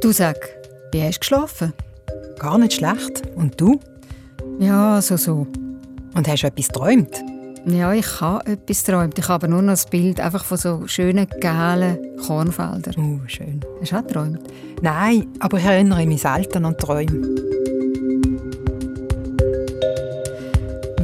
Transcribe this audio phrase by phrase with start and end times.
[0.00, 0.36] Du sag,
[0.92, 1.72] wie hast du geschlafen?
[2.38, 3.22] Gar nicht schlecht.
[3.36, 3.78] Und du?
[4.58, 5.46] Ja, so so.
[6.14, 7.22] Und hast du etwas geträumt?
[7.66, 9.18] Ja, ich habe etwas geträumt.
[9.18, 12.94] Ich habe nur noch das Bild einfach von so schönen, gelben Kornfeldern.
[12.98, 13.60] Oh, schön.
[13.80, 14.40] Hast du auch geträumt?
[14.80, 17.28] Nein, aber ich erinnere mich selten an Träume.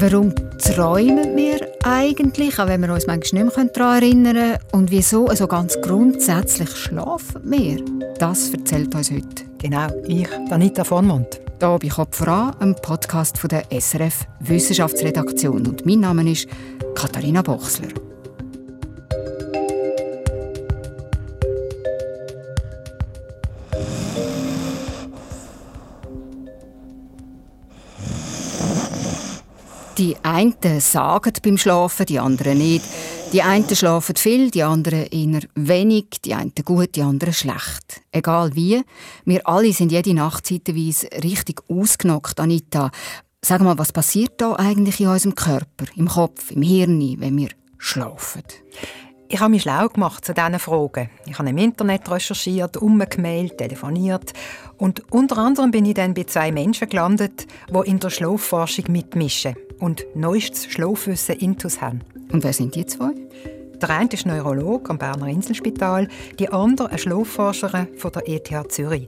[0.01, 1.58] Warum träumen wir
[1.89, 4.59] eigentlich, auch wenn wir uns manchmal nicht mehr daran erinnern können?
[4.73, 7.85] Und wieso, also ganz grundsätzlich, schlafen wir?
[8.19, 9.45] Das erzählt uns heute.
[9.59, 11.41] Genau, ich, Anita Vormund.
[11.61, 15.67] Hier bei Kopf voran, einem Podcast von der SRF Wissenschaftsredaktion.
[15.67, 16.47] Und mein Name ist
[16.95, 18.08] Katharina Bochsler.
[29.99, 32.85] Die einen sagen beim Schlafen, die anderen nicht.
[33.33, 38.03] Die einen schlafen viel, die anderen eher wenig, die einen gut, die anderen schlecht.
[38.13, 38.85] Egal wie,
[39.25, 42.93] wir alle sind jede Nacht zeitweise richtig ausgenockt, Anita.
[43.45, 47.49] Sag mal, was passiert da eigentlich in unserem Körper, im Kopf, im Hirn, wenn wir
[47.79, 48.45] schlafen?
[49.29, 51.11] Ich habe mich schlau gemacht zu diesen Fragen.
[51.27, 54.33] Ich habe im Internet recherchiert, umgemailt, telefoniert
[54.77, 59.57] und unter anderem bin ich dann bei zwei Menschen gelandet, die in der Schlafforschung mitmischen
[59.79, 62.01] und neuestes Schlafwissen intus haben.
[62.33, 63.13] Und wer sind die zwei?
[63.81, 69.07] Der eine ist Neurolog am Berner Inselspital, die andere eine Schlafforscherin von der ETH Zürich.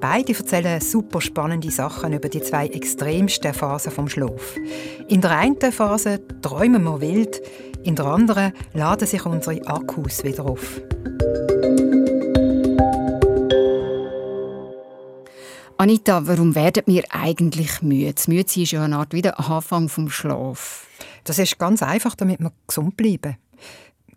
[0.00, 4.56] Beide erzählen super spannende Sachen über die zwei extremsten Phasen vom Schlaf.
[5.08, 7.40] In der einen Phase träumen wir wild,
[7.82, 10.80] in der anderen laden sich unsere Akkus wieder auf.
[15.82, 18.14] Anita, warum werden wir eigentlich müde?
[18.14, 20.86] Das Müde ist ja eine Art wie der Anfang vom Schlaf.
[21.24, 23.36] Das ist ganz einfach, damit wir gesund bleiben.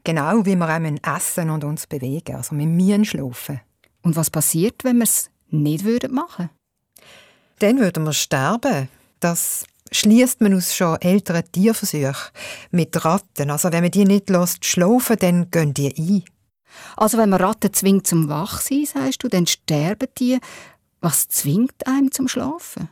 [0.04, 2.36] Genau wie wir auch essen und uns bewegen.
[2.36, 3.62] Also wir müssen schlafen.
[4.04, 6.50] Und was passiert, wenn wir es nicht machen würden?
[7.58, 8.88] Dann würden wir sterben.
[9.20, 12.14] Das schließt man aus schon älteren Tierversuchen
[12.70, 13.50] mit Ratten.
[13.50, 16.24] Also wenn man die nicht lässt schlafen, dann gehen die ein.
[16.96, 20.40] Also wenn man Ratten zwingt zum Wachsein, sagst du, dann sterben die.
[21.06, 22.90] Was zwingt einem zum Schlafen?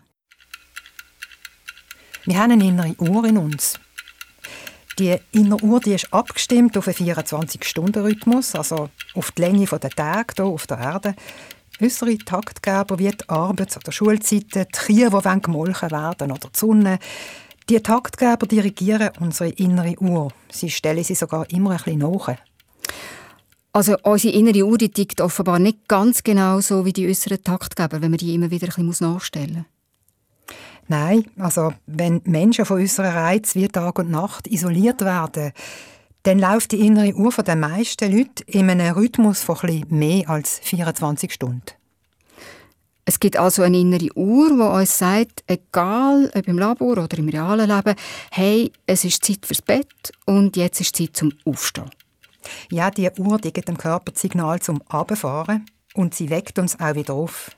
[2.26, 3.80] Wir haben eine innere Uhr in uns.
[5.00, 10.36] Die innere Uhr die ist abgestimmt auf einen 24-Stunden-Rhythmus, also auf die Länge der Tage
[10.36, 11.16] hier auf der Erde.
[11.80, 17.00] Unsere Taktgeber wie die Arbeits- oder Schulzeiten, die Kühe, die gemolken werden oder die Sonne,
[17.68, 20.32] die Taktgeber dirigieren unsere innere Uhr.
[20.52, 22.38] Sie stellen sie sogar immer ein bisschen nach.
[23.76, 28.04] Also unsere innere Uhr die tickt offenbar nicht ganz genau so wie die äußeren Taktgeber,
[28.04, 30.58] wenn man die immer wieder ein bisschen nachstellen muss.
[30.88, 35.54] Nein, also wenn Menschen von unseren Reiz wie Tag und Nacht isoliert werden,
[36.22, 40.30] dann läuft die innere Uhr von den meisten Leuten in einem Rhythmus von etwas mehr
[40.30, 41.64] als 24 Stunden.
[43.06, 47.28] Es gibt also eine innere Uhr, die uns sagt, egal ob im Labor oder im
[47.28, 47.96] realen Leben,
[48.32, 51.90] hey, es ist Zeit fürs Bett und jetzt ist Zeit zum Aufstehen.
[52.72, 56.80] Ja, die Uhr die gibt dem Körper das Signal zum Abfahren und sie weckt uns
[56.80, 57.52] auch wieder auf.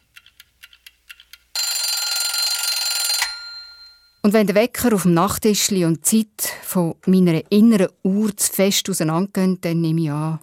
[4.26, 8.52] Und wenn der Wecker auf dem Nachttisch und die Zeit von meiner inneren Uhr zu
[8.52, 10.40] fest auseinandergehen, dann nehme ich an,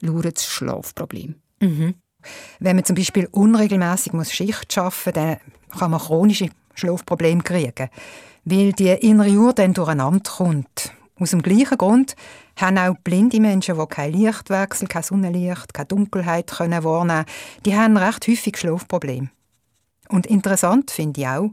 [0.00, 1.36] lauert das Schlafproblem.
[1.60, 1.94] Mhm.
[2.60, 5.36] Wenn man zum Beispiel unregelmäßig muss Schicht arbeiten muss, dann
[5.78, 7.88] kann man chronische Schlafprobleme kriegen,
[8.44, 10.92] weil die innere Uhr dann durcheinander kommt.
[11.18, 12.16] Aus dem gleichen Grund
[12.56, 17.76] haben auch blinde Menschen, die kein Lichtwechsel, kein Sonnenlicht, keine Dunkelheit können wahrnehmen können, die
[17.76, 19.30] haben recht häufig Schlafprobleme.
[20.08, 21.50] Und interessant finde ich auch,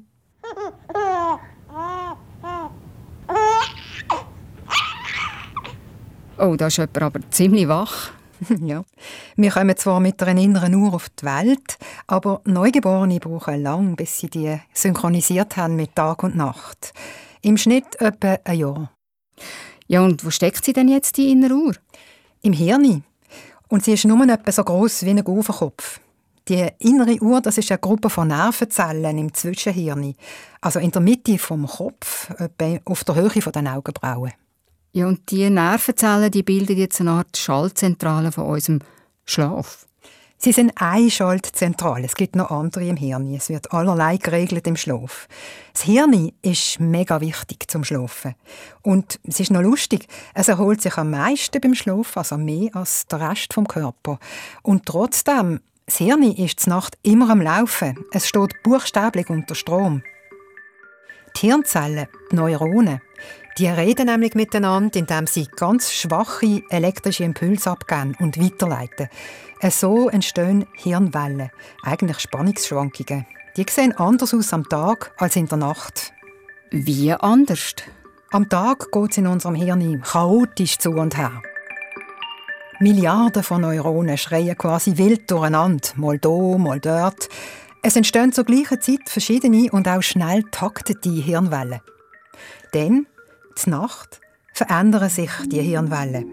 [6.41, 8.11] Oh, da ist jemand aber ziemlich wach.
[8.61, 8.83] ja.
[9.35, 11.77] Wir kommen zwar mit einer inneren Uhr auf die Welt,
[12.07, 16.93] aber Neugeborene brauchen lang, bis sie die synchronisiert haben mit Tag und Nacht.
[17.41, 18.91] Im Schnitt etwa ein Jahr.
[19.89, 21.73] Ja, und wo steckt sie denn jetzt, die innere Uhr?
[22.43, 23.03] Im Hirn.
[23.69, 25.99] Und sie ist nur etwa so groß wie ein Ofenkopf.
[26.47, 30.13] Die innere Uhr, das ist eine Gruppe von Nervenzellen im Zwischenhirn,
[30.61, 34.33] also in der Mitte vom Kopf, etwa auf der Höhe der Augenbrauen.
[34.91, 38.79] Ja, und die Nervenzellen, die bilden jetzt eine Art Schaltzentrale von unserem
[39.25, 39.87] Schlaf.
[40.41, 42.05] Sie sind eine Schaltzentrale.
[42.05, 43.35] Es gibt noch andere im Hirn.
[43.35, 45.27] Es wird allerlei geregelt im Schlaf.
[45.73, 48.35] Das Hirn ist mega wichtig zum Schlafen.
[48.81, 50.07] Und es ist noch lustig.
[50.33, 54.17] Es erholt sich am meisten beim Schlaf, also mehr als der Rest vom Körper.
[54.61, 58.05] Und trotzdem, das Hirn ist die Nacht immer am Laufen.
[58.13, 60.03] Es steht buchstäblich unter Strom.
[61.35, 63.01] Die Hirnzellen, die Neuronen,
[63.57, 69.09] Die reden nämlich miteinander, indem sie ganz schwache elektrische Impulse abgeben und weiterleiten.
[69.69, 71.49] So entstehen Hirnwellen,
[71.83, 73.25] eigentlich Spannungsschwankungen.
[73.57, 76.13] Die sehen anders aus am Tag als in der Nacht.
[76.71, 77.75] Wie anders?
[78.31, 81.41] Am Tag geht es in unserem Hirn chaotisch zu und her.
[82.79, 87.27] Milliarden von Neuronen schreien quasi wild durcheinander, mal da, mal dort.
[87.81, 91.81] Es entstehen zur gleichen Zeit verschiedene und auch schnell taktete Hirnwellen.
[92.71, 93.07] Dann,
[93.59, 94.21] zur Nacht,
[94.53, 96.25] verändern sich die Hirnwellen.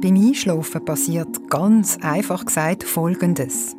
[0.00, 3.74] Beim Einschlafen passiert ganz einfach gesagt Folgendes.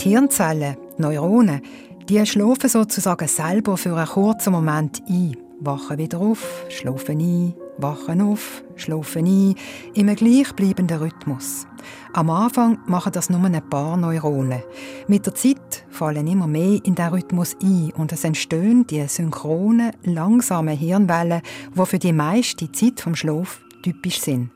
[0.00, 1.60] Die Hirnzellen, die Neuronen,
[2.08, 8.20] die schlafen sozusagen selber für einen kurzen Moment ein, wachen wieder auf, schlafen ein, wachen
[8.20, 9.54] auf, schlafen ein,
[9.94, 11.66] im gleichbleibenden Rhythmus.
[12.12, 14.62] Am Anfang machen das nur ein paar Neuronen.
[15.06, 19.92] Mit der Zeit fallen immer mehr in den Rhythmus ein und es entstehen die synchronen,
[20.02, 21.42] langsamen Hirnwellen,
[21.74, 24.50] die für die meiste Zeit vom Schlaf typisch sind.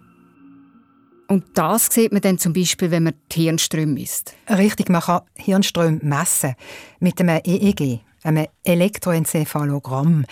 [1.28, 4.34] Und das sieht man dann zum Beispiel, wenn man die Hirnströme misst?
[4.48, 6.54] Richtig, man kann Hirnströme messen
[6.98, 10.24] mit einem EEG, einem Elektroenzephalogramm.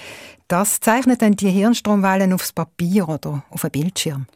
[0.48, 4.26] Das zeichnet dann die Hirnstromwellen aufs Papier oder auf einen Bildschirm.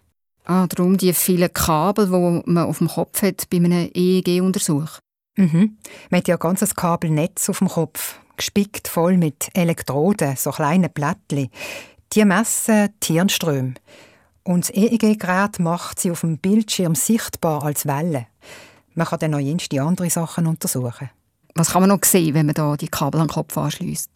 [0.45, 4.99] Ah, darum die vielen Kabel, die man auf dem Kopf hat bei einem EEG-Untersuch.
[5.37, 5.79] Mhm.
[6.11, 10.93] Man hat ja ein ganzes Kabelnetz auf dem Kopf, gespickt voll mit Elektroden, so kleinen
[10.93, 11.49] Plättchen.
[12.13, 13.75] Die messen die Hirnströme.
[14.43, 18.27] Und das EEG-Gerät macht sie auf dem Bildschirm sichtbar als Welle.
[18.95, 21.09] Man kann dann noch jenste andere Sachen untersuchen.
[21.55, 24.11] Was kann man noch sehen, wenn man da die Kabel den Kopf anschließt?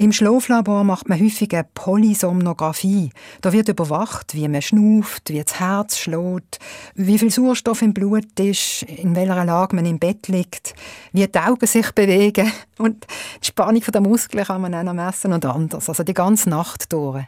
[0.00, 3.10] Im Schlaflabor macht man häufig eine Polysomnographie.
[3.42, 6.58] Da wird überwacht, wie man schnauft, wie das Herz schlägt,
[6.94, 10.74] wie viel Sauerstoff im Blut ist, in welcher Lage man im Bett liegt,
[11.12, 12.50] wie die Augen sich bewegen.
[12.78, 13.06] Und
[13.42, 15.86] die Spannung der Muskeln kann man auch noch messen und anders.
[15.90, 17.26] Also die ganze Nacht durch.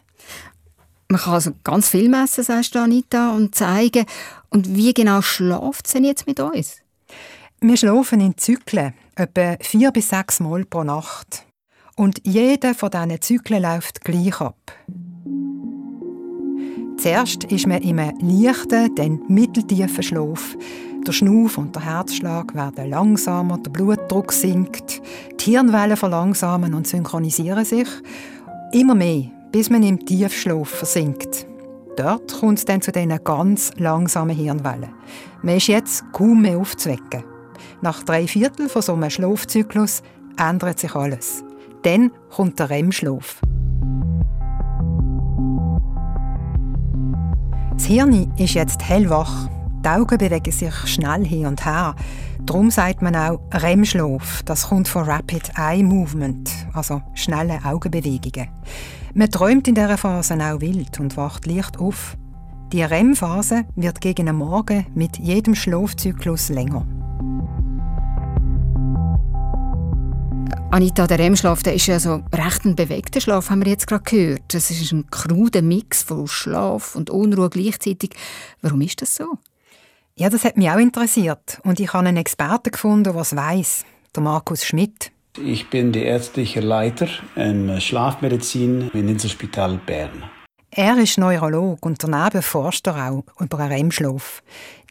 [1.09, 4.07] Man kann also ganz viel messen, sagst du, Anita, und zeigen.
[4.49, 6.79] Und wie genau schläft es denn jetzt mit uns?
[7.61, 11.45] Wir schlafen in Zyklen, etwa vier bis sechs Mal pro Nacht.
[11.97, 14.73] Und jeder von diesen Zyklen läuft gleich ab.
[16.97, 20.56] Zuerst ist man in einem leichten, dann mitteltiefen Schlaf.
[21.06, 25.03] Der Schnauf und der Herzschlag werden langsamer, der Blutdruck sinkt,
[25.41, 27.89] die Hirnwellen verlangsamen und synchronisieren sich.
[28.73, 31.47] Immer mehr, bis man im Tiefschlaf versinkt.
[31.97, 34.95] Dort kommt es dann zu diesen ganz langsamen Hirnwellen.
[35.43, 37.25] Man ist jetzt kaum mehr aufzuwecken.
[37.81, 40.03] Nach drei Viertel von so einem Schlafzyklus
[40.38, 41.43] ändert sich alles.
[41.82, 43.40] Dann kommt der REM-Schlaf.
[47.75, 49.49] Das Hirn ist jetzt hellwach.
[49.84, 51.96] Die Augen bewegen sich schnell hin und her.
[52.43, 54.43] Darum sagt man auch REM-Schlaf.
[54.44, 58.49] Das kommt von Rapid Eye Movement, also schnelle Augenbewegungen.
[59.14, 62.17] Man träumt in dieser Phase auch wild und wacht leicht auf.
[62.73, 66.87] Die REM-Phase wird gegen den Morgen mit jedem Schlafzyklus länger.
[70.70, 74.43] Anita, der REM-Schlaf ist ja so recht ein bewegter Schlaf, haben wir jetzt gerade gehört.
[74.49, 78.14] Das ist ein kruder Mix von Schlaf und Unruhe gleichzeitig.
[78.62, 79.38] Warum ist das so?
[80.16, 81.60] Ja, das hat mich auch interessiert.
[81.62, 83.84] Und ich habe einen Experten gefunden, der es weiss.
[84.14, 85.12] Der Markus Schmidt.
[85.43, 90.25] Ich bin der ärztliche Leiter in Schlafmedizin im Inselspital Bern.
[90.71, 94.42] Er ist Neurolog und daneben forscht er auch über einen REM-Schlaf.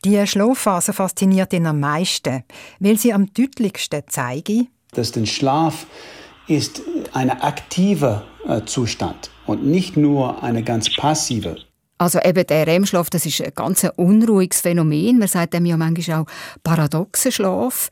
[0.06, 2.44] Die Schlafphase fasziniert ihn am meisten,
[2.80, 5.88] weil sie am deutlichsten zeigt, dass der Schlaf
[6.48, 6.82] ist
[7.14, 11.58] ein aktiver äh, Zustand und nicht nur eine ganz passive.
[11.98, 15.20] Also eben der REM-Schlaf, das ist ein ganz unruhiges Phänomen.
[15.20, 16.26] Man sagt dem ja manchmal auch
[16.64, 17.90] paradoxer Schlaf.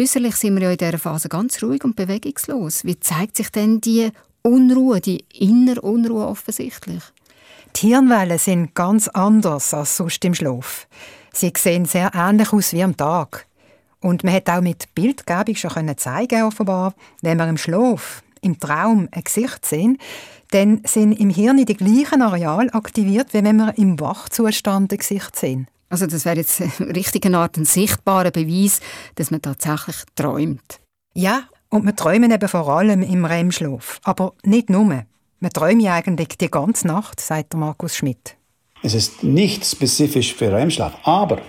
[0.00, 2.84] Äußerlich sind wir ja in dieser Phase ganz ruhig und bewegungslos.
[2.84, 4.10] Wie zeigt sich denn die
[4.42, 7.02] Unruhe, die innere Unruhe offensichtlich?
[7.76, 10.86] Die Hirnwellen sind ganz anders als sonst im Schlaf.
[11.32, 13.47] Sie sehen sehr ähnlich aus wie am Tag.
[14.00, 19.08] Und man hat auch mit Bildgebung schon zeigen offenbar, wenn wir im Schlaf, im Traum
[19.10, 19.98] ein Gesicht sehen,
[20.50, 25.36] dann sind im Hirn die gleichen Areale aktiviert, wie wenn wir im Wachzustand ein Gesicht
[25.36, 25.66] sehen.
[25.90, 28.80] Also das wäre jetzt richtig eine Art ein sichtbarer Beweis,
[29.16, 30.80] dass man tatsächlich träumt.
[31.14, 34.00] Ja, und wir träumen eben vor allem im REM-Schlaf.
[34.04, 35.04] Aber nicht nur.
[35.40, 38.36] Wir träumen eigentlich die ganze Nacht, sagt Markus Schmidt.
[38.82, 41.40] Es ist nicht spezifisch für REM-Schlaf, aber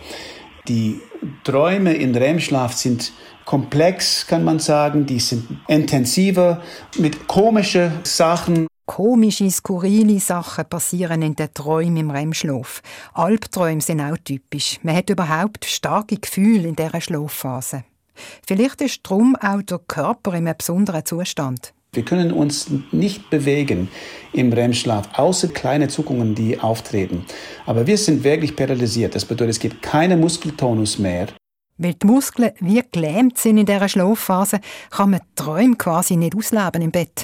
[0.67, 0.99] die
[1.43, 3.11] Träume in REM-Schlaf sind
[3.45, 5.05] komplex, kann man sagen.
[5.05, 6.61] Die sind intensiver
[6.97, 8.67] mit komischen Sachen.
[8.85, 12.81] Komische, skurrile Sachen passieren in den Träumen im REM-Schlaf.
[13.13, 14.79] Albträume sind auch typisch.
[14.83, 17.83] Man hat überhaupt starke Gefühle in dieser Schlafphase.
[18.45, 21.73] Vielleicht ist darum auch der Körper in einem besonderen Zustand.
[21.91, 23.89] Wir können uns nicht bewegen
[24.31, 27.25] im REM-Schlaf, außer kleine Zuckungen, die auftreten.
[27.65, 29.15] Aber wir sind wirklich paralysiert.
[29.15, 31.29] Das bedeutet, es gibt keinen Muskeltonus mehr.
[31.77, 34.59] Weil die Muskeln wie gelähmt sind in dieser Schlafphase,
[34.91, 37.23] kann man die Träume quasi nicht ausleben im Bett.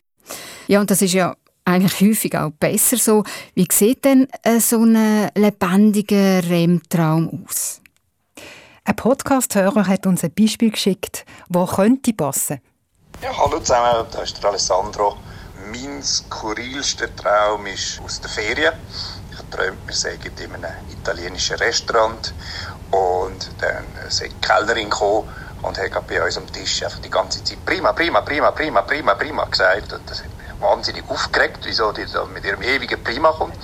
[0.68, 3.24] Ja, und das ist ja eigentlich häufig auch besser so.
[3.54, 7.82] Wie sieht denn äh, so ein lebendiger REM-Traum aus?
[8.84, 12.75] Ein Podcast-Hörer hat uns ein Beispiel geschickt, wo könnte passen könnte.
[13.22, 15.24] Ja, hallo zusammen, da ist der Alessandro.
[15.54, 18.74] Mein skurrilster Traum ist aus der Ferien.
[19.32, 22.36] Ich träume, wir seien in einem italienischen Restaurant
[22.90, 25.30] und dann sei die Kellnerin gekommen
[25.62, 29.16] und hat bei uns am Tisch einfach die ganze Zeit prima, prima, prima, prima, prima,
[29.16, 29.94] prima gesagt.
[29.94, 33.58] Und das hat mich wahnsinnig aufgeregt, wieso die da mit ihrem ewigen Prima kommt.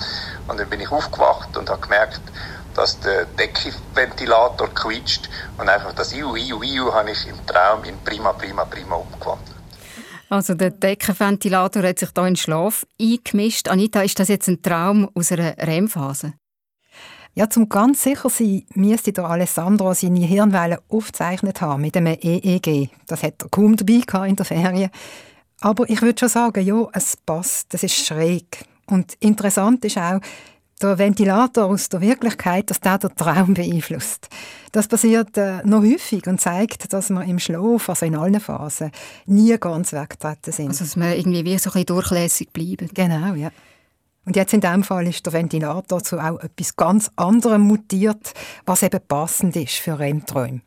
[0.46, 2.32] Und dann bin ich aufgewacht und habe gemerkt,
[2.74, 7.98] dass der Deckenventilator quietscht und einfach das Iu, Iu, Iu habe ich im Traum in
[8.04, 9.56] Prima, Prima, Prima umgewandelt.
[10.28, 13.68] Also der Deckenventilator hat sich da in den Schlaf eingemischt.
[13.68, 16.32] Anita, ist das jetzt ein Traum aus einer REM-Phase?
[17.34, 22.90] Ja, zum ganz sicher sein, müsste der Alessandro seine Hirnwellen aufgezeichnet haben mit einem EEG.
[23.06, 24.90] Das hat er kaum dabei in der Ferien.
[25.60, 28.64] Aber ich würde schon sagen, ja, es passt, das ist schräg.
[28.86, 30.20] Und interessant ist auch,
[30.82, 34.28] der Ventilator aus der Wirklichkeit, dass der den Traum beeinflusst.
[34.72, 38.90] Das passiert äh, noch häufig und zeigt, dass wir im Schlaf, also in allen Phasen,
[39.26, 40.68] nie ganz weggetreten sind.
[40.68, 42.88] Also dass wir irgendwie wie so ein bisschen durchlässig bleiben.
[42.92, 43.50] Genau, ja.
[44.24, 48.32] Und jetzt in diesem Fall ist der Ventilator zu auch etwas ganz anderem mutiert,
[48.66, 50.60] was eben passend ist für REM-Träume.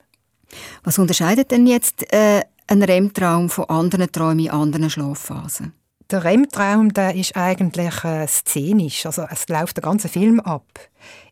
[0.83, 5.73] Was unterscheidet denn jetzt äh, ein REM-Traum von anderen Träumen in anderen Schlafphasen?
[6.15, 10.65] Der REM-Traum der ist eigentlich äh, szenisch, also es läuft der ganze Film ab.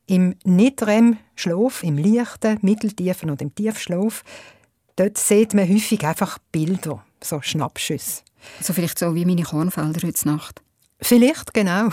[0.07, 4.25] Im Nicht-REM-Schlaf, im leichten, mitteltiefen und im Tiefschlaf,
[4.97, 8.23] dort sieht man häufig einfach Bilder, so Schnappschüsse.
[8.59, 10.61] Also vielleicht so wie meine Kornfelder heute Nacht?
[10.99, 11.87] Vielleicht, genau.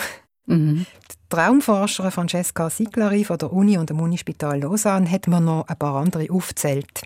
[0.46, 0.84] Mhm.
[1.12, 5.78] Die Traumforscherin Francesca Siglari von der Uni und dem Unispital Lausanne hat mir noch ein
[5.78, 7.02] paar andere aufgezählt.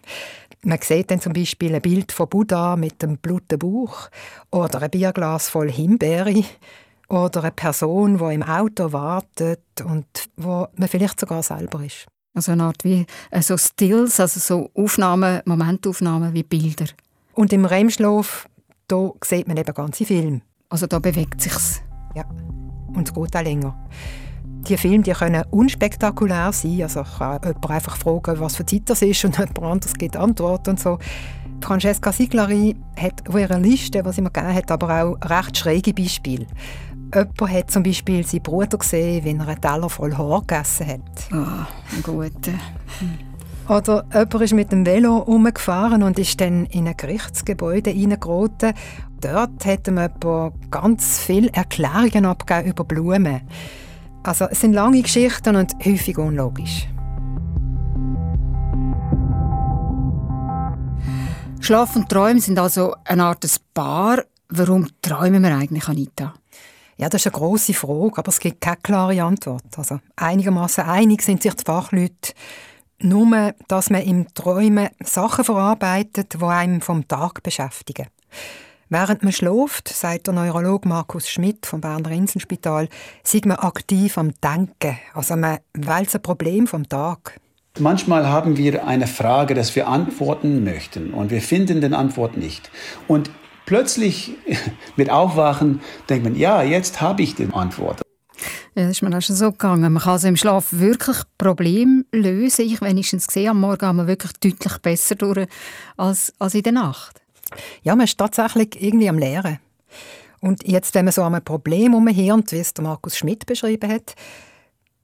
[0.64, 4.09] Man sieht dann zum Beispiel ein Bild von Buddha mit dem blutigen Bauch
[4.50, 6.42] oder ein Bierglas voll Himbeere
[7.09, 10.06] oder eine Person, die im Auto wartet und
[10.37, 12.06] wo man vielleicht sogar selber ist.
[12.35, 16.87] Also eine Art wie äh, so Stills, also so Aufnahmen, Momentaufnahmen wie Bilder.
[17.35, 18.49] Und im REM-Schlaf,
[18.88, 20.40] da sieht man eben ganze Filme.
[20.68, 21.83] Also da bewegt sich's.
[22.14, 22.25] Ja,
[22.94, 23.76] und es geht auch länger.
[24.68, 26.83] Die Filme die können unspektakulär sein.
[26.83, 30.68] Also kann jemand einfach fragen, was für Zeit das ist und jemand anderes gibt Antwort
[30.68, 30.99] und so.
[31.61, 35.94] Francesca Siglari hat auf ihrer Liste, die sie mir gegeben hat, aber auch recht schräge
[35.94, 36.47] Beispiele.
[37.14, 41.33] Jemand hat zum Beispiel seinen Bruder gesehen, wenn er einen Teller voll Haar gegessen hat.
[41.33, 41.66] Ah,
[41.99, 42.50] oh, gut.
[43.68, 48.75] Oder jemand ist mit dem Velo umgefahren und ist dann in ein Gerichtsgebäude hineingeraten.
[49.21, 53.40] Dort hat ihm jemand ganz viele Erklärungen abgegeben über Blumen.
[54.25, 56.88] Also es sind lange Geschichten und häufig unlogisch.
[61.61, 64.25] Schlaf und Träume sind also eine Art Paar.
[64.49, 66.35] Warum träumen wir eigentlich, Anita?
[66.97, 69.64] Ja, das ist eine grosse Frage, aber es gibt keine klare Antwort.
[69.76, 72.33] Also einigermaßen einig sind sich die Fachleute
[73.00, 78.07] nur, dass man im Träumen Sachen verarbeitet, die einem vom Tag beschäftigen.
[78.95, 82.89] Während man schläft, sagt der Neurologe Markus Schmidt vom Berner Inselspital,
[83.25, 84.97] sieht man aktiv am Denken.
[85.15, 87.41] Also man wälzt ein Problem vom Tag.
[87.81, 92.71] Manchmal haben wir eine Frage, dass wir antworten möchten und wir finden den Antwort nicht.
[93.09, 93.33] Und
[93.67, 94.37] plötzlich
[94.97, 98.01] mit Aufwachen denkt man, ja, jetzt habe ich die Antwort.
[98.77, 99.93] Ja, das ist mir auch schon so gegangen.
[99.93, 102.65] Man kann also im Schlaf wirklich Probleme lösen.
[102.65, 105.49] Ich wenigstens gesehen, am Morgen haben wir wirklich deutlich besser durch
[105.97, 107.24] als, als in der Nacht.
[107.83, 109.59] Ja, man ist tatsächlich irgendwie am Lehren.
[110.41, 113.91] Und jetzt, wenn man so an einem Problem umhirnt, wie es der Markus Schmidt beschrieben
[113.91, 114.15] hat,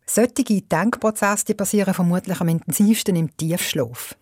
[0.07, 4.17] solche Denkprozesse die passieren vermutlich am intensivsten im Tiefschlaf.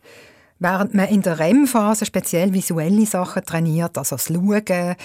[0.60, 4.96] Während man in der REM-Phase speziell visuelle Sachen trainiert, also das Schauen,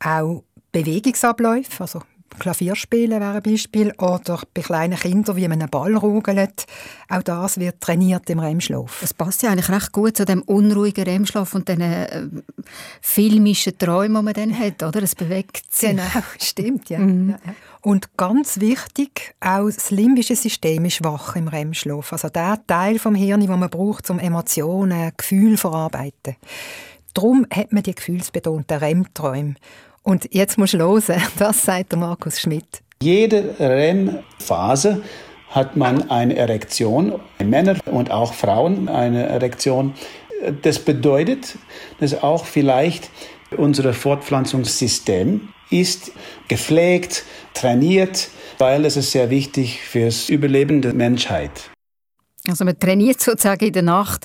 [0.00, 2.02] auch Bewegungsabläufe, also
[2.38, 3.92] Klavierspielen wäre ein Beispiel.
[3.98, 6.66] Oder bei kleinen Kindern, wie man einen Ball rugelt.
[7.08, 8.98] Auch das wird trainiert im REM-Schlaf.
[9.00, 12.26] Das passt ja eigentlich recht gut zu dem unruhigen REM-Schlaf und den äh,
[13.00, 15.02] filmischen Träumen, die man dann hat, oder?
[15.02, 15.90] Es bewegt sich.
[15.90, 16.02] Genau,
[16.40, 16.98] stimmt, ja.
[16.98, 17.30] Mhm.
[17.30, 17.54] ja.
[17.80, 22.12] Und ganz wichtig, auch das limbische System ist wach im REM-Schlaf.
[22.12, 26.36] Also der Teil vom Hirn, den man braucht, um Emotionen, Gefühle zu verarbeiten.
[27.14, 29.54] Darum hat man die gefühlsbetonten REM-Träume.
[30.08, 32.80] Und jetzt musst du hören, das sagt der Markus Schmidt.
[33.02, 35.02] Jede REM-Phase
[35.50, 39.92] hat man eine Erektion, Männer und auch Frauen eine Erektion.
[40.62, 41.58] Das bedeutet,
[42.00, 43.10] dass auch vielleicht
[43.54, 46.12] Unser Fortpflanzungssystem ist
[46.48, 51.70] gepflegt, trainiert, weil es ist sehr wichtig fürs Überleben der Menschheit.
[52.46, 54.24] Also man trainiert sozusagen in der Nacht.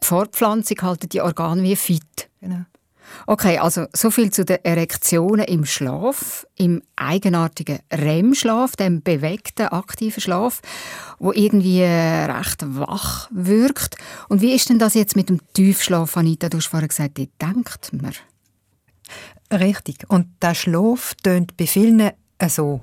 [0.00, 2.28] Die Fortpflanzung halten die Organe wie fit.
[2.40, 2.66] Genau.
[3.26, 10.20] Okay, also so viel zu den Erektionen im Schlaf, im eigenartigen REM-Schlaf, dem bewegten, aktiven
[10.20, 10.60] Schlaf,
[11.18, 13.96] wo irgendwie recht wach wirkt.
[14.28, 16.48] Und wie ist denn das jetzt mit dem Tiefschlaf, Anita?
[16.48, 18.12] Du hast vorhin gesagt, die denkt man.
[19.52, 20.04] Richtig.
[20.08, 22.10] Und der Schlaf tönt bei vielen
[22.48, 22.80] so.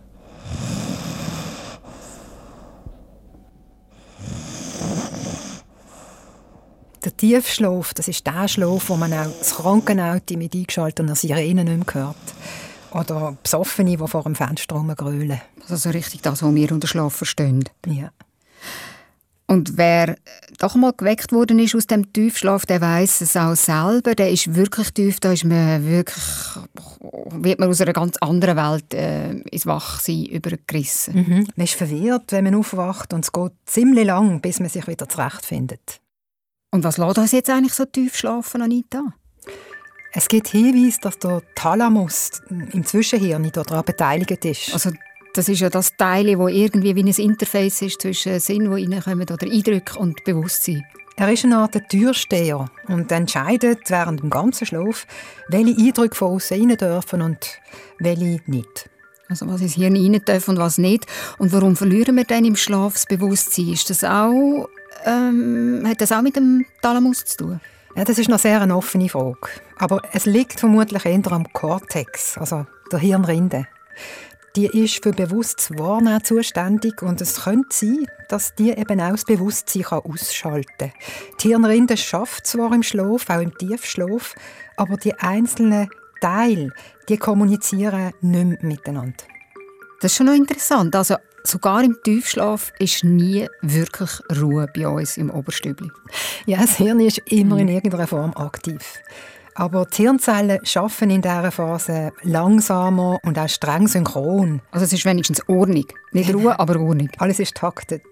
[7.03, 11.93] Der Tiefschlaf, das ist der Schlaf, wo man auch das Krankenauto mit eingeschalteter Sirene nicht
[11.93, 12.15] mehr hört.
[12.91, 15.41] Oder Besoffene, die vor dem Fenster rumgrölen.
[15.61, 17.63] Also so richtig das, was wir unter Schlaf verstehen.
[17.87, 18.11] Ja.
[19.47, 20.15] Und wer
[20.59, 24.13] doch mal geweckt worden ist aus dem Tiefschlaf, der weiß es auch selber.
[24.13, 25.19] Der ist wirklich tief.
[25.19, 26.23] Da ist man wirklich,
[27.31, 31.15] wird man aus einer ganz anderen Welt äh, ins Wachsein übergerissen.
[31.15, 31.47] Mhm.
[31.55, 35.09] Man ist verwirrt, wenn man aufwacht und es geht ziemlich lang, bis man sich wieder
[35.09, 35.99] zurechtfindet.
[36.71, 39.13] Und was lässt uns jetzt eigentlich so tief schlafen, Anita?
[40.13, 44.73] Es gibt Hinweise, dass der Thalamus im Zwischenhirn daran beteiligt ist.
[44.73, 44.91] Also
[45.33, 49.27] das ist ja das Teil, wo irgendwie wie ein Interface ist zwischen Sinn, wo reinkommen,
[49.29, 50.85] oder Eindrücke und Bewusstsein.
[51.17, 55.05] Er ist eine Art Türsteher und entscheidet während dem ganzen Schlaf,
[55.49, 57.59] welche Eindrücke von außen rein dürfen und
[57.99, 58.89] welche nicht.
[59.29, 61.05] Also was ins Hirn rein darf und was nicht.
[61.37, 63.69] Und warum verlieren wir dann im Schlaf das Bewusstsein?
[63.69, 64.67] Ist das auch
[65.05, 67.61] ähm, hat das auch mit dem Thalamus zu tun?
[67.95, 69.49] Ja, das ist noch sehr eine offene Frage.
[69.77, 73.67] Aber es liegt vermutlich eher am Cortex, also der Hirnrinde.
[74.55, 79.23] Die ist für bewusstes Wahrnehmen zuständig und es könnte sein, dass die eben auch das
[79.25, 80.91] Bewusstsein ausschalten kann.
[81.41, 84.35] Die Hirnrinde schafft zwar im Schlaf, auch im Tiefschlaf,
[84.75, 85.89] aber die einzelnen
[86.19, 86.73] Teile,
[87.07, 89.23] die kommunizieren nicht mehr miteinander.
[90.01, 90.95] Das ist schon noch interessant.
[90.95, 95.89] Also Sogar im Tiefschlaf ist nie wirklich Ruhe bei uns im Oberstübli.
[96.45, 98.99] Ja, das Hirn ist immer in irgendeiner Form aktiv.
[99.55, 104.61] Aber die Hirnzellen arbeiten in dieser Phase langsamer und auch streng synchron.
[104.71, 105.85] Also es ist wenigstens Ordnung.
[106.11, 107.09] Nicht Ruhe, aber Ordnung.
[107.17, 108.05] Alles ist taktet.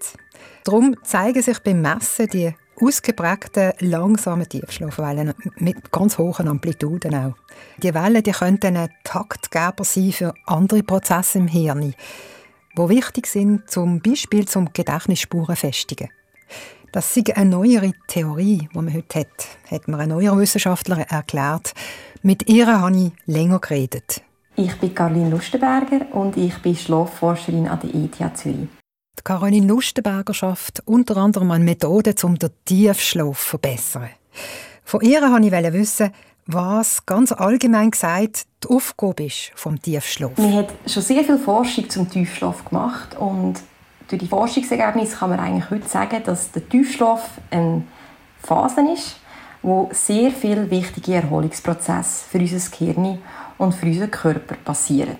[0.63, 7.33] Darum zeigen sich beim Messen die ausgeprägten, langsamen Tiefschlafwellen mit ganz hohen Amplituden auch.
[7.77, 11.93] Die Wellen die könnten ein Taktgeber sein für andere Prozesse im Hirn
[12.77, 16.09] die wichtig sind, zum Beispiel zum Gedächtnisspuren festigen.
[16.91, 21.73] Das ist eine neuere Theorie, die man heute hat, hat mir ein neuer Wissenschaftler erklärt.
[22.23, 24.21] Mit ihr habe ich länger geredet.
[24.55, 28.67] Ich bin Caroline Lustenberger und ich bin Schlafforscherin an der ETH Zürich.
[29.23, 34.09] Caroline Lustenberger schafft unter anderem eine Methode, um den Tiefschlaf zu verbessern.
[34.83, 36.11] Von ihr wollte ich wissen,
[36.47, 40.37] was ganz allgemein gesagt die Aufgabe ist vom Tiefschlaf.
[40.37, 43.61] Man hat schon sehr viel Forschung zum Tiefschlaf gemacht und
[44.07, 47.83] durch die Forschungsergebnisse kann man eigentlich heute sagen, dass der Tiefschlaf eine
[48.41, 49.17] Phase ist,
[49.61, 53.19] wo sehr viele wichtige Erholungsprozesse für unser Gehirn
[53.57, 55.17] und für unseren Körper passieren.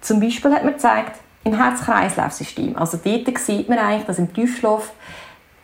[0.00, 2.76] Zum Beispiel hat man gezeigt, im Herz-Kreislauf-System.
[2.76, 4.92] Also dort sieht man eigentlich, dass im Tiefschlaf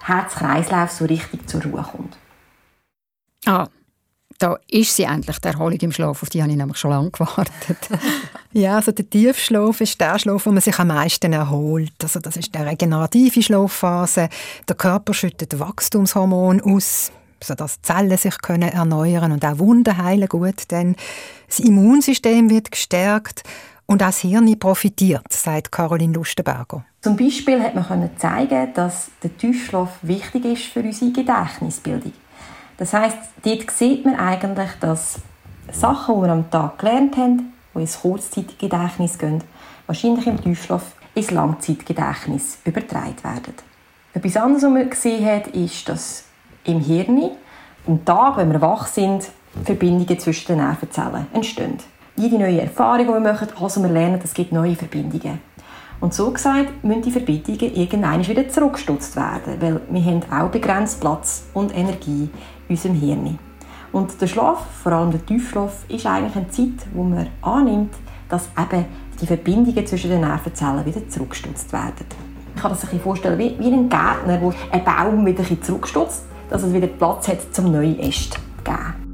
[0.03, 2.17] Herz-Kreislauf so richtig zur Ruhe kommt.
[3.47, 3.69] Ah,
[4.39, 6.23] da ist sie endlich, die Erholung im Schlaf.
[6.23, 7.79] Auf die habe ich nämlich schon lange gewartet.
[8.53, 11.93] ja, also der Tiefschlaf ist der Schlaf, wo man sich am meisten erholt.
[12.03, 14.29] Also das ist die regenerative Schlafphase.
[14.69, 20.71] Der Körper schüttet Wachstumshormone aus, sodass Zellen sich können erneuern und auch Wunden heilen gut.
[20.71, 20.97] Denn
[21.49, 23.43] das Immunsystem wird gestärkt
[23.87, 26.85] und auch das Hirn profitiert, sagt Caroline Lustenberger.
[27.01, 32.13] Zum Beispiel hat man zeigen, dass der Tiefschlaf wichtig ist für unsere Gedächtnisbildung.
[32.79, 35.17] Das heißt, dort sieht man eigentlich, dass
[35.73, 39.43] Sachen, die wir am Tag gelernt haben, die ins Kurzzeitgedächtnis gehen,
[39.87, 40.83] wahrscheinlich im Tiefschlaf
[41.15, 43.55] ins Langzeitgedächtnis übertragen werden.
[44.13, 46.25] Etwas anderes, was man gesehen hat, ist, dass
[46.65, 47.31] im Hirn,
[47.87, 49.29] am Tag, wenn wir wach sind,
[49.65, 51.79] Verbindungen zwischen den Nervenzellen entstehen.
[52.17, 55.41] Jede neue Erfahrung, die wir machen, also wir lernen, es gibt neue Verbindungen.
[56.07, 61.01] Und so gesagt, müssen die Verbindungen irgendwann wieder zurückgestutzt werden, weil wir haben auch begrenzt
[61.01, 62.31] Platz und Energie
[62.69, 63.39] in unserem Hirn.
[63.91, 67.93] Und der Schlaf, vor allem der Tiefschlaf, ist eigentlich eine Zeit, wo man annimmt,
[68.29, 68.85] dass eben
[69.21, 72.07] die Verbindungen zwischen den Nervenzellen wieder zurückgestutzt werden.
[72.55, 76.63] Ich kann das sich vorstellen wie, wie ein Gärtner, der einen Baum wieder zurückstutzt, dass
[76.63, 79.06] es wieder Platz hat, zum neue Äste geben.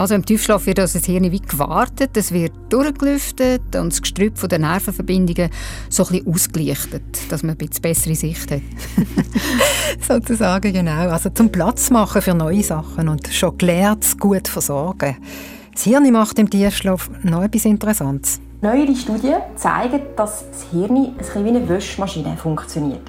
[0.00, 4.38] Also im Tiefschlaf wird also das Hirn wie gewartet, es wird durchgelüftet und das Gestrüpp
[4.38, 5.50] von den Nervenverbindungen
[5.90, 8.62] so ein bisschen ausgelichtet, dass man ein bisschen bessere Sicht hat.
[10.00, 11.10] Sozusagen, genau.
[11.10, 15.18] Also zum Platz machen für neue Sachen und schon gelernt gut versorgen.
[15.74, 18.40] Das Hirn macht im Tiefschlaf noch etwas Interessantes.
[18.62, 23.02] Neuere Studien zeigen, dass das Hirn ein bisschen wie eine Wäschmaschine funktioniert.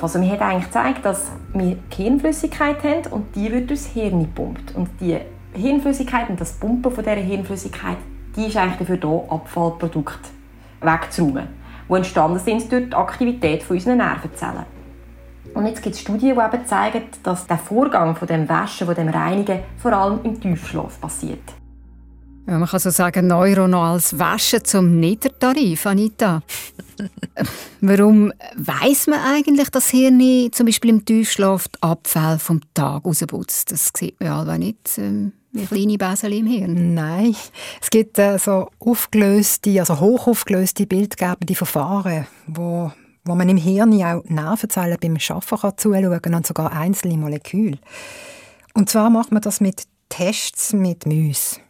[0.00, 4.74] Also man hat eigentlich gezeigt, dass wir Hirnflüssigkeit haben und die wird durchs Hirn gepumpt.
[4.74, 5.18] Und die
[5.56, 7.98] Hirnflüssigkeit und das Pumpen von dieser Hirnflüssigkeit,
[8.36, 10.30] die ist eigentlich dafür da, Abfallprodukte
[10.80, 11.48] wegzuräumen,
[11.88, 14.66] die entstanden sind durch die Aktivität unserer Nervenzellen.
[15.54, 18.94] Und jetzt gibt es Studien, die eben zeigen, dass der Vorgang von dem Waschen, von
[18.94, 21.40] dem Reinigen vor allem im Tiefschlaf passiert.
[22.46, 26.42] Ja, man kann so sagen, neuronales Waschen zum Niedertarif, Anita.
[27.80, 33.04] Warum weiß man eigentlich, dass das Hirn zum Beispiel im Tiefschlaf die Abfälle vom Tag
[33.04, 33.72] rausputzt?
[33.72, 36.94] Das sieht man ja nicht ähm, wie kleine Bäsel im Hirn.
[36.94, 37.34] Nein,
[37.80, 42.92] es gibt äh, so aufgelöste, also hoch aufgelöste bildgebende Verfahren, wo,
[43.24, 47.78] wo man im Hirn auch Nervenzellen beim Arbeiten kann zuschauen kann und sogar einzelne Moleküle.
[48.74, 51.62] Und zwar macht man das mit Tests mit Mäusen.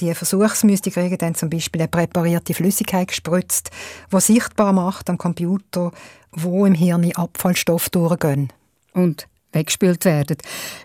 [0.00, 3.70] Die Versuchsmüsse kriegen dann zum Beispiel eine präparierte Flüssigkeit gespritzt,
[4.12, 5.92] die sichtbar macht am Computer,
[6.32, 8.52] wo im Hirn Abfallstoffe durchgehen.
[8.94, 10.36] Und weggespült werden.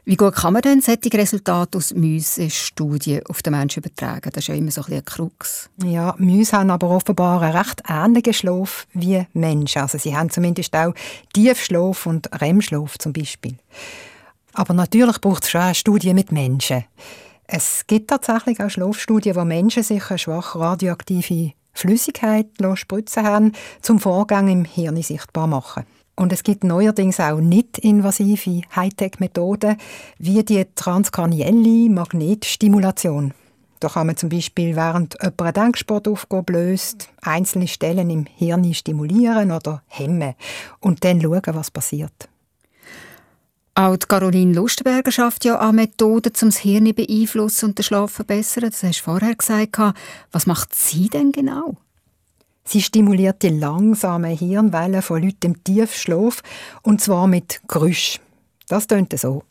[0.06, 4.30] Wie gut kann man denn solche Resultate aus Mäuse-Studien auf den Menschen übertragen?
[4.34, 5.70] Das ist ja immer so ein, ein Krux.
[5.84, 9.82] Ja, Mäuse haben aber offenbar einen recht ähnlichen Schlaf wie Menschen.
[9.82, 10.94] Also sie haben zumindest auch
[11.34, 13.56] Tiefschlaf und REM-Schlaf zum Beispiel.
[14.54, 16.86] Aber natürlich braucht es schon eine Studie mit Menschen.
[17.46, 23.52] Es gibt tatsächlich auch Schlafstudien, wo Menschen sich eine schwach radioaktive Flüssigkeit spritzen haben,
[23.82, 25.86] zum Vorgang im Hirn sichtbar machen.
[26.18, 29.78] Und es gibt neuerdings auch nicht-invasive Hightech-Methoden,
[30.18, 33.34] wie die transkranielle Magnetstimulation.
[33.80, 39.52] Da kann man zum Beispiel während jemand eine Denksportaufgabe löst, einzelne Stellen im Hirn stimulieren
[39.52, 40.34] oder hemmen
[40.80, 42.28] und dann schauen, was passiert.
[43.76, 48.12] Auch die Caroline Lustenberger schafft ja an Methoden, um das Hirn beeinflussen und den Schlaf
[48.12, 48.72] verbessern.
[48.72, 49.78] Das hast du vorher gesagt.
[50.32, 51.78] Was macht sie denn genau?
[52.68, 56.44] Sie stimuliert die langsamen Hirnwellen von Leuten im Tiefschlaf
[56.84, 58.20] und zwar mit Geräusch.
[58.68, 59.44] Das tönt so.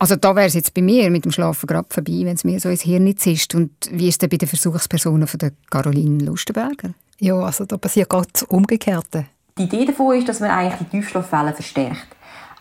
[0.00, 2.58] Also da wäre es jetzt bei mir mit dem Schlafen gerade vorbei, wenn es mir
[2.58, 3.54] so ins Hirn zischt.
[3.54, 6.92] Und wie ist es bei den Versuchspersonen von der Caroline Lustenberger?
[7.20, 9.26] Ja, also da passiert gerade das Umgekehrte.
[9.56, 12.08] Die Idee davon ist, dass man eigentlich die Tiefschlafwellen verstärkt.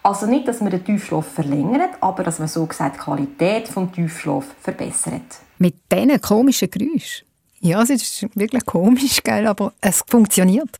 [0.04, 3.92] Also nicht, dass man den Tiefschlaf verlängert, aber dass man so gesagt die Qualität des
[3.94, 5.22] Tiefschlafs verbessert.
[5.58, 7.28] Mit diesen komischen Geräuschen?
[7.60, 10.80] Ja, es ist wirklich komisch, gell, aber es funktioniert.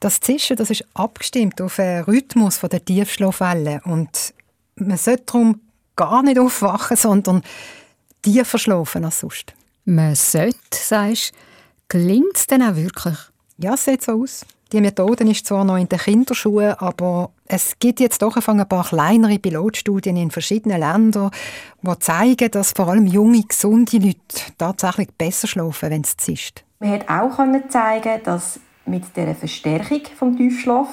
[0.00, 4.34] Das Zischen das ist abgestimmt auf den Rhythmus der Tiefschlafwellen und
[4.76, 5.60] man sollte darum
[5.96, 7.42] gar nicht aufwachen, sondern
[8.20, 9.54] tiefer schlafen als sonst.
[9.84, 11.38] Man sollte, sagst du,
[11.88, 13.16] Klingt es denn auch wirklich?
[13.58, 14.44] Ja, es sieht so aus.
[14.74, 18.84] Die Methode ist zwar noch in den Kinderschuhen, aber es gibt jetzt doch ein paar
[18.84, 21.30] kleinere Pilotstudien in verschiedenen Ländern,
[21.80, 24.18] die zeigen, dass vor allem junge, gesunde Leute
[24.58, 26.64] tatsächlich besser schlafen, wenn es zischt.
[26.80, 30.88] Man hat auch zeigen, dass mit der Verstärkung des Tiefschlaf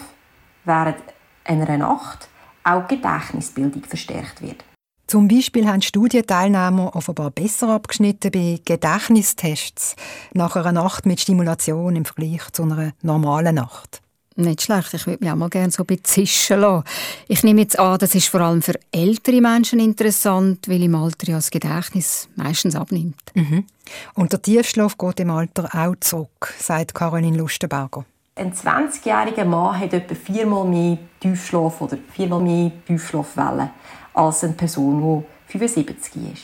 [0.63, 0.97] während
[1.43, 2.29] einer Nacht
[2.63, 4.63] auch die Gedächtnisbildung verstärkt wird.
[5.11, 9.97] Zum Beispiel haben Studienteilnehmer offenbar besser abgeschnitten bei Gedächtnistests
[10.33, 14.01] nach einer Nacht mit Stimulation im Vergleich zu einer normalen Nacht.
[14.37, 16.85] Nicht schlecht, ich würde mich auch mal gerne so ein bisschen zischen lassen.
[17.27, 21.27] Ich nehme jetzt an, das ist vor allem für ältere Menschen interessant, weil im Alter
[21.27, 23.33] ja das Gedächtnis meistens abnimmt.
[23.33, 23.65] Mhm.
[24.13, 28.05] Und der Tiefschlaf geht im Alter auch zurück, sagt Caroline Lustenberger.
[28.35, 33.71] Ein 20-jähriger Mann hat etwa viermal mehr Tiefschlaf oder viermal mehr Tiefschlafwellen
[34.13, 36.43] als eine Person, die 75 ist.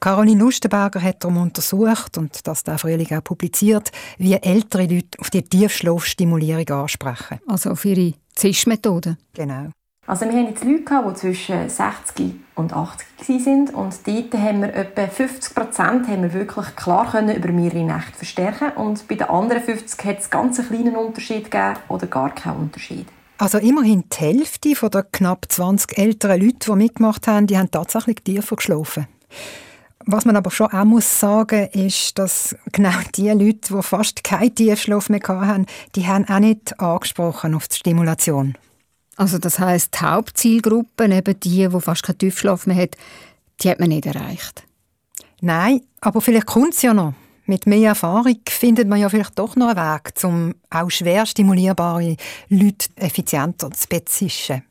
[0.00, 5.30] Caroline Lustenberger hat darum untersucht und das der Frühling auch publiziert, wie ältere Leute auf
[5.30, 7.40] die Tiefschlafstimulierung ansprechen.
[7.46, 9.16] Also auf ihre Zischmethode.
[9.34, 9.70] Genau.
[10.06, 14.74] Also wir haben jetzt Leute, die zwischen 60 und 80 waren und dort haben wir
[14.74, 19.28] etwa 50 Prozent haben wir wirklich klar können über mehrere Nächte verstärken und bei den
[19.28, 23.06] anderen 50 hat es ganz einen kleinen Unterschied gegeben oder gar keinen Unterschied.
[23.38, 28.16] Also immerhin die Hälfte der knapp 20 älteren Leute, die mitgemacht haben, die haben tatsächlich
[28.24, 29.06] tiefer geschlafen.
[30.06, 34.54] Was man aber schon auch muss sagen, ist, dass genau die Leute, die fast keinen
[34.54, 38.56] Tiefschlaf mehr hatten, die haben auch nicht angesprochen auf die Stimulation.
[39.16, 42.96] Also das heißt, die Hauptzielgruppe, eben die, die fast keinen Tiefschlaf mehr hat,
[43.60, 44.64] die hat man nicht erreicht.
[45.40, 47.14] Nein, aber vielleicht kommt es ja noch.
[47.48, 52.16] Mit mehr Erfahrung findet man ja vielleicht doch noch einen Weg, um auch schwer stimulierbare
[52.50, 54.64] Leute effizienter zu bezischen.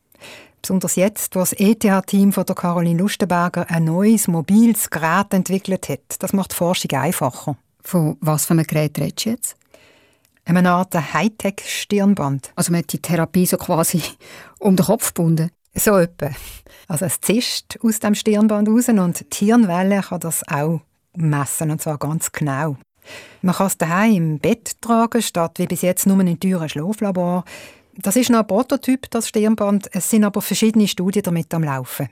[0.61, 6.17] Besonders jetzt, wo das ETH-Team von der Caroline Lustenberger ein neues mobiles Gerät entwickelt hat.
[6.19, 7.57] Das macht die Forschung einfacher.
[7.81, 9.57] Von was für einem Gerät redest du jetzt?
[10.45, 12.51] Eine Art Hightech-Stirnband.
[12.55, 14.03] Also man hat die Therapie so quasi
[14.59, 15.49] um den Kopf gebunden?
[15.73, 16.29] So etwa.
[16.87, 20.81] Also es zischt aus dem Stirnband raus und die Hirnwelle kann das auch
[21.17, 22.77] messen, und zwar ganz genau.
[23.41, 27.45] Man kann es daheim im Bett tragen, statt wie bis jetzt nur in teuren Schlaflabor.
[27.95, 29.89] Das ist noch ein Prototyp, das Stirnband.
[29.93, 32.09] Es sind aber verschiedene Studien damit am Laufen.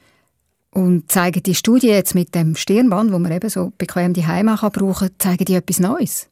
[0.72, 4.58] Und zeigen die Studien jetzt mit dem Stirnband, wo man eben so bequem die Heime
[4.58, 6.28] brauchen zeigen die etwas Neues?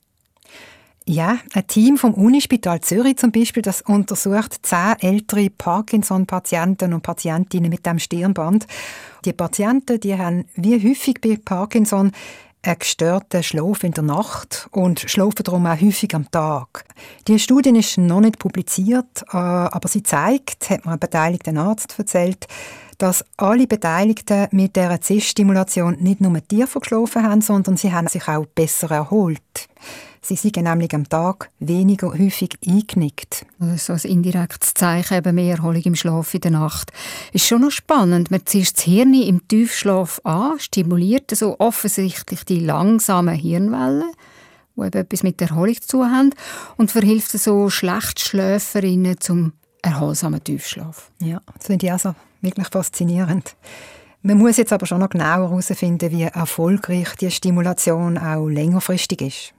[1.05, 7.69] Ja, ein Team vom Unispital Zürich zum Beispiel, das untersucht zehn ältere Parkinson-Patienten und Patientinnen
[7.69, 8.67] mit dem Stirnband.
[9.25, 12.13] Die Patienten, die haben wie häufig bei Parkinson
[12.63, 16.86] einen gestörten Schlaf in der Nacht und schlafen darum auch häufig am Tag.
[17.28, 21.95] Die Studie ist noch nicht publiziert, äh, aber sie zeigt, hat mir ein beteiligter Arzt
[21.97, 22.47] erzählt,
[22.97, 28.27] dass alle Beteiligten mit dieser CIS-Stimulation nicht nur tiefer geschlafen haben, sondern sie haben sich
[28.27, 29.69] auch besser erholt.
[30.25, 33.45] Sie sind nämlich am Tag weniger häufig eingenickt.
[33.60, 36.93] Das ist so ein indirektes Zeichen, eben mehr Erholung im Schlaf in der Nacht.
[37.34, 38.32] Ist schon noch spannend.
[38.32, 44.12] Man zieht das Hirn im Tiefschlaf an, stimuliert so offensichtlich die langsamen Hirnwellen,
[44.77, 46.29] die eben etwas mit der Erholung zu tun haben,
[46.77, 49.51] und verhilft so Schlechtschläferinnen zum
[49.82, 51.12] erholsamen Tiefschlaf.
[51.19, 53.56] Ja, das finde ich also wirklich faszinierend.
[54.21, 59.53] Man muss jetzt aber schon noch genauer herausfinden, wie erfolgreich die Stimulation auch längerfristig ist.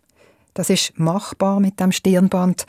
[0.55, 2.65] Das ist machbar mit dem Stirnband,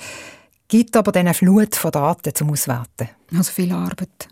[0.67, 3.09] gibt aber dann eine Flut von Daten zum Auswerten.
[3.37, 4.27] Also viel Arbeit.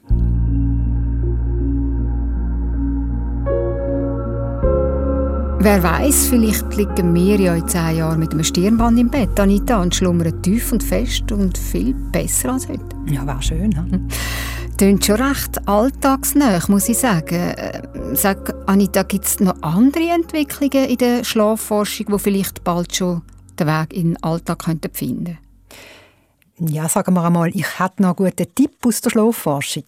[5.60, 9.82] Wer weiß, vielleicht liegen wir ja in zehn Jahren mit einem Stirnband im Bett, Anita,
[9.82, 12.84] und schlummern tief und fest und viel besser als heute.
[13.06, 13.74] Ja, wäre schön.
[13.74, 14.10] Hm?
[14.78, 17.36] Klingt schon recht alltagsnah, muss ich sagen.
[17.36, 17.82] Äh,
[18.14, 23.22] sag, Anita, gibt es noch andere Entwicklungen in der Schlafforschung, die vielleicht bald schon
[23.58, 25.38] den Weg in den Alltag finden könnten?
[26.60, 29.86] Ja, sagen wir einmal, ich hätte noch einen guten Tipp aus der Schlafforschung.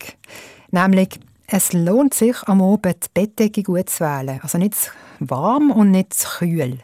[0.72, 4.40] Nämlich, es lohnt sich, am Abend die Bettdecke gut zu wählen.
[4.42, 6.80] Also nicht warm und nicht kühl.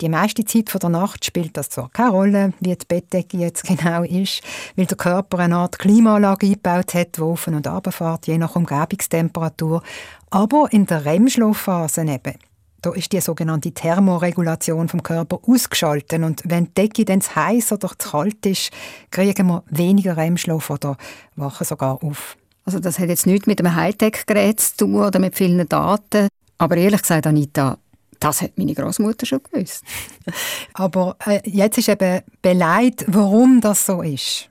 [0.00, 4.02] Die meiste Zeit der Nacht spielt das zwar keine Rolle, wie die Bettdecke jetzt genau
[4.02, 4.42] ist,
[4.76, 9.82] weil der Körper eine Art Klimaanlage eingebaut hat, die auf und runterfährt, je nach Umgebungstemperatur.
[10.28, 12.34] Aber in der REM-Schlafphase eben,
[12.82, 16.22] da ist die sogenannte Thermoregulation vom Körper ausgeschaltet.
[16.22, 18.70] Und wenn die Decke dann zu heiß oder zu kalt ist,
[19.10, 20.98] kriegen wir weniger REM-Schlaf oder
[21.36, 22.36] wachen sogar auf.
[22.66, 26.28] Also das hat jetzt nichts mit einem Hightech-Gerät zu tun oder mit vielen Daten.
[26.58, 27.78] Aber ehrlich gesagt, Anita,
[28.26, 29.84] das hat meine Großmutter schon gewusst.
[30.74, 34.48] Aber äh, jetzt ist eben beleidigt, warum das so ist.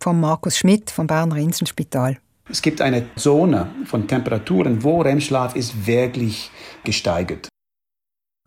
[0.00, 2.18] Von Markus Schmidt vom Berner Inselspital.
[2.48, 6.50] Es gibt eine Zone von Temperaturen, wo REM-Schlaf ist wirklich
[6.84, 7.48] gesteigert.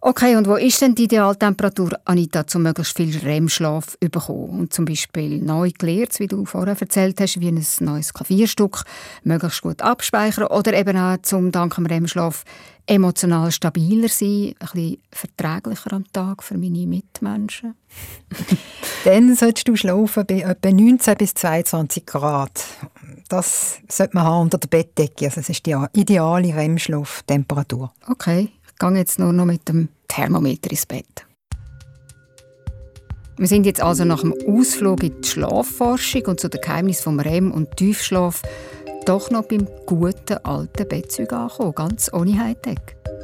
[0.02, 4.62] Okay, und wo ist denn die Idealtemperatur, Anita, um möglichst viel REM-Schlaf zu bekommen?
[4.62, 8.84] Und zum Beispiel neu gelernt, wie du vorher erzählt hast, wie ein neues Klavierstück
[9.24, 12.46] möglichst gut abspeichern oder eben auch zum dank dem REM-Schlaf
[12.90, 17.76] emotional stabiler sein, ein bisschen verträglicher am Tag für meine Mitmenschen?
[19.04, 22.64] Dann solltest du schlafen bei etwa 19 bis 22 Grad.
[23.28, 25.26] Das sollte man haben unter der Bettdecke.
[25.26, 27.94] Also das ist die ideale REM-Schlaftemperatur.
[28.08, 31.26] Okay, gehe jetzt nur noch mit dem Thermometer ins Bett.
[33.38, 37.20] Wir sind jetzt also nach dem Ausflug in die Schlafforschung und zu den Geheimnissen vom
[37.20, 38.42] REM und Tiefschlaf
[39.06, 42.80] doch noch beim guten alten Bettzeug angekommen, ganz ohne Hightech.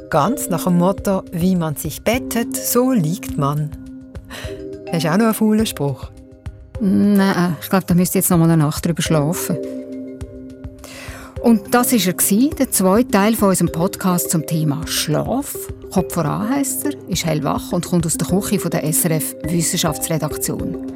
[0.08, 3.70] Ganz nach dem Motto, wie man sich bettet, so liegt man.
[4.90, 6.10] Hast du auch noch einen faulen Spruch?
[6.80, 9.58] Nein, ich glaube, da müsst ihr jetzt noch mal eine Nacht drüber schlafen.
[11.46, 12.14] Und das war er,
[12.56, 15.56] der zweite Teil von unserem Podcast zum Thema Schlaf.
[15.92, 20.90] Kopf voran heisst er, ist hellwach und kommt aus der Küche von der SRF Wissenschaftsredaktion.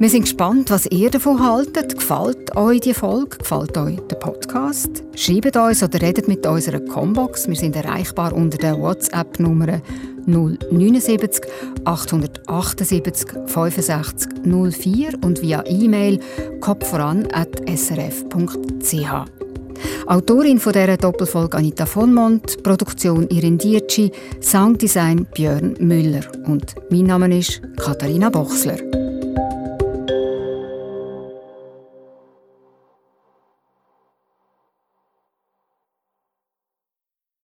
[0.00, 1.96] Wir sind gespannt, was ihr davon haltet.
[1.96, 3.38] Gefällt euch die Folge?
[3.38, 5.04] Gefällt euch der Podcast?
[5.14, 7.46] Schreibt uns oder redet mit unserer Combox.
[7.46, 9.80] Wir sind erreichbar unter der WhatsApp-Nummer
[10.26, 11.44] 079
[11.84, 16.18] 878 65 04 und via E-Mail
[16.60, 19.33] kopfvoran.srf.ch.
[20.06, 27.04] Autorin von dieser Doppelfolge Anita von Mont, Produktion Irin Dietschi, Sounddesign Björn Müller und mein
[27.04, 29.03] Name ist Katharina Bochsler.